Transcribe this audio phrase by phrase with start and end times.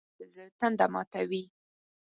[0.03, 1.43] چاکلېټ د زړه تنده ماتوي.